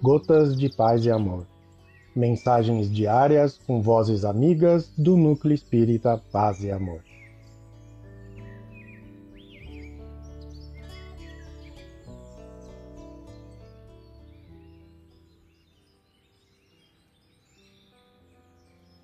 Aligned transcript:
Gotas 0.00 0.56
de 0.56 0.68
Paz 0.68 1.04
e 1.04 1.10
Amor. 1.10 1.44
Mensagens 2.14 2.88
diárias 2.88 3.58
com 3.66 3.82
vozes 3.82 4.24
amigas 4.24 4.92
do 4.96 5.16
Núcleo 5.16 5.52
Espírita 5.52 6.22
Paz 6.30 6.62
e 6.62 6.70
Amor. 6.70 7.00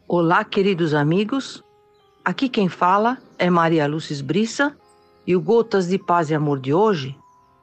Olá, 0.07 0.45
queridos 0.45 0.95
amigos. 0.95 1.61
Aqui 2.25 2.49
quem 2.49 2.69
fala 2.69 3.19
é 3.37 3.51
Maria 3.51 3.89
Lúcia 3.89 4.23
Brissa 4.23 4.77
e 5.27 5.35
o 5.35 5.41
Gotas 5.41 5.89
de 5.89 5.99
Paz 5.99 6.31
e 6.31 6.35
Amor 6.37 6.61
de 6.61 6.73
hoje 6.73 7.17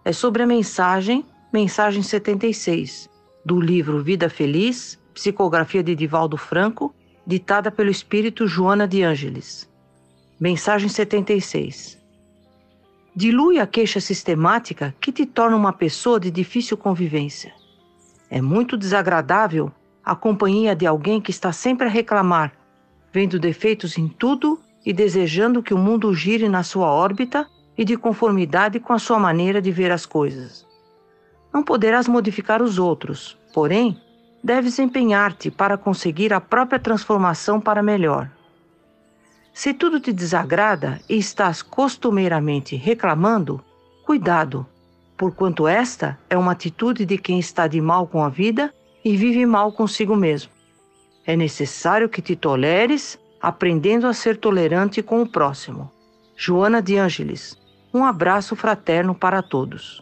é 0.03 0.11
sobre 0.11 0.43
a 0.43 0.47
mensagem, 0.47 1.23
mensagem 1.53 2.03
76, 2.03 3.09
do 3.43 3.59
livro 3.59 4.01
Vida 4.03 4.29
Feliz, 4.29 4.99
psicografia 5.13 5.83
de 5.83 5.95
Divaldo 5.95 6.37
Franco, 6.37 6.93
ditada 7.25 7.71
pelo 7.71 7.89
espírito 7.89 8.47
Joana 8.47 8.87
de 8.87 9.03
Ângeles. 9.03 9.69
Mensagem 10.39 10.89
76. 10.89 11.99
Dilui 13.15 13.59
a 13.59 13.67
queixa 13.67 13.99
sistemática 13.99 14.95
que 15.01 15.11
te 15.11 15.25
torna 15.25 15.55
uma 15.55 15.73
pessoa 15.73 16.19
de 16.19 16.31
difícil 16.31 16.77
convivência. 16.77 17.53
É 18.29 18.41
muito 18.41 18.77
desagradável 18.77 19.71
a 20.03 20.15
companhia 20.15 20.75
de 20.75 20.85
alguém 20.85 21.19
que 21.19 21.31
está 21.31 21.51
sempre 21.51 21.87
a 21.87 21.89
reclamar, 21.89 22.53
vendo 23.11 23.39
defeitos 23.39 23.97
em 23.97 24.07
tudo 24.07 24.59
e 24.85 24.93
desejando 24.93 25.61
que 25.61 25.73
o 25.73 25.77
mundo 25.77 26.13
gire 26.13 26.47
na 26.47 26.63
sua 26.63 26.87
órbita 26.87 27.47
e 27.77 27.83
de 27.83 27.97
conformidade 27.97 28.79
com 28.79 28.93
a 28.93 28.99
sua 28.99 29.19
maneira 29.19 29.61
de 29.61 29.71
ver 29.71 29.91
as 29.91 30.05
coisas. 30.05 30.65
Não 31.53 31.63
poderás 31.63 32.07
modificar 32.07 32.61
os 32.61 32.79
outros, 32.79 33.37
porém, 33.53 33.99
deves 34.43 34.79
empenhar-te 34.79 35.51
para 35.51 35.77
conseguir 35.77 36.33
a 36.33 36.41
própria 36.41 36.79
transformação 36.79 37.59
para 37.59 37.83
melhor. 37.83 38.29
Se 39.53 39.73
tudo 39.73 39.99
te 39.99 40.13
desagrada 40.13 40.99
e 41.09 41.17
estás 41.17 41.61
costumeiramente 41.61 42.75
reclamando, 42.75 43.63
cuidado, 44.05 44.65
porquanto 45.17 45.67
esta 45.67 46.17
é 46.29 46.37
uma 46.37 46.53
atitude 46.53 47.05
de 47.05 47.17
quem 47.17 47.37
está 47.37 47.67
de 47.67 47.81
mal 47.81 48.07
com 48.07 48.23
a 48.23 48.29
vida 48.29 48.73
e 49.03 49.15
vive 49.17 49.45
mal 49.45 49.71
consigo 49.71 50.15
mesmo. 50.15 50.51
É 51.25 51.35
necessário 51.35 52.09
que 52.09 52.21
te 52.21 52.35
toleres, 52.35 53.19
aprendendo 53.41 54.07
a 54.07 54.13
ser 54.13 54.37
tolerante 54.37 55.03
com 55.03 55.21
o 55.21 55.27
próximo. 55.27 55.91
Joana 56.35 56.81
de 56.81 56.97
Ângeles, 56.97 57.57
um 57.93 58.03
abraço 58.03 58.55
fraterno 58.55 59.13
para 59.13 59.43
todos. 59.43 60.01